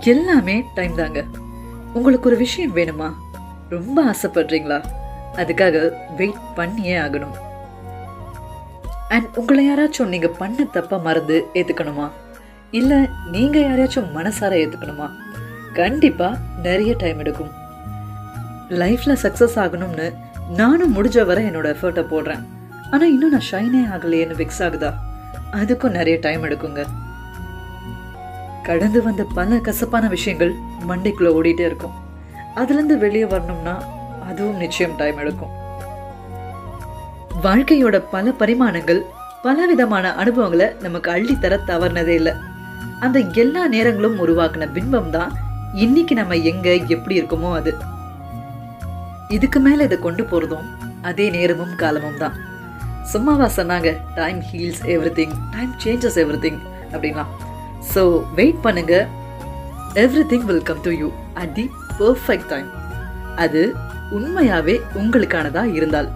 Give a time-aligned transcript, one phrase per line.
[0.00, 1.24] எல்லாமே டைம் தாங்க.
[1.94, 3.12] உங்களுக்கு ஒரு விஷயம் வேணுமா?
[3.68, 4.84] ரொம்ப ஆசைப்படுறீங்களா?
[5.36, 7.34] அதுக்காக வெயிட் பண்ணியே ஆகணும்.
[9.08, 12.10] அண்ட் உங்களை யாராச்சும் நீங்க பண்ண தப்ப மறந்து ஏத்துக்கணுமா?
[12.70, 15.10] இல்ல நீங்க யாரையாச்சும் மனசார ஏத்துக்கணுமா?
[15.72, 17.50] கண்டிப்பா நிறைய டைம் எடுக்கும்.
[18.68, 20.14] லைஃப்ல சக்சஸ் ஆகணும்னு
[20.48, 22.44] நானும் முடிஞ்ச வரை என்னோட எஃபர்ட்டை போடுறேன்.
[22.90, 24.94] ஆனா இன்னும் நான் ஷைனே ஆகலையேன்னு ஃபிக்ஸ் ஆகுதா?
[25.52, 26.84] அதுக்கும் நிறைய டைம் எடுக்குங்க.
[28.66, 30.52] கடந்து வந்த பல கசப்பான விஷயங்கள்
[30.88, 31.94] மண்டைக்குள்ள ஓடிட்டே இருக்கும்.
[32.60, 33.74] அதுலேருந்து வெளியே வரணும்னா
[34.28, 35.52] அதுவும் நிச்சயம் டைம் எடுக்கும்.
[37.46, 39.00] வாழ்க்கையோட பல பரிமாணங்கள்
[39.46, 42.34] பல விதமான அனுபவங்களை நமக்கு அள்ளித்தர தவறுனதே இல்லை.
[43.04, 45.32] அந்த எல்லா நேரங்களும் உருவாக்குன பின்பம் தான்
[45.84, 47.72] இன்னைக்கு நம்ம எங்க எப்படி இருக்கோமோ அது.
[49.36, 50.68] இதுக்கு மேல இதை கொண்டு போறதும்
[51.10, 52.36] அதே நேரமும் காலமும் தான்.
[53.12, 53.90] சும்மாவா சொன்னாங்க
[54.20, 54.84] time heals
[55.18, 56.60] everything time changes everything
[56.92, 57.32] அப்படின்லாம்.
[57.92, 58.02] ஸோ
[58.38, 58.94] வெயிட் பண்ணுங்க.
[60.30, 61.08] Everything will come to you
[61.42, 61.64] at the
[62.00, 62.68] perfect time
[63.44, 63.62] அது
[64.16, 66.08] உண்மையாகவே உங்களுக்கானதாக இருந்தால்.